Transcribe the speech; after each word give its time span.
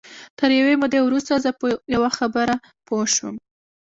تر 0.39 0.49
یوې 0.59 0.73
مودې 0.81 0.99
وروسته 1.03 1.33
زه 1.43 1.49
په 1.59 1.67
یوه 1.95 2.09
خبره 2.17 2.55
پوه 2.87 3.05
شوم 3.15 3.35